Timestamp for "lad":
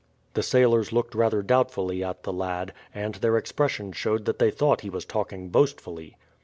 2.33-2.73